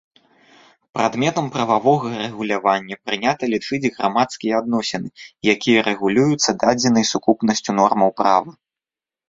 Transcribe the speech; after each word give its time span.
Прадметам 0.95 1.45
прававога 1.57 2.09
рэгулявання 2.21 2.95
прынята 3.09 3.43
лічыць 3.53 3.91
грамадскія 3.99 4.53
адносіны, 4.61 5.09
якія 5.55 5.87
рэгулююцца 5.91 6.59
дадзенай 6.67 7.09
сукупнасцю 7.15 7.71
нормаў 7.85 8.09
права. 8.23 8.49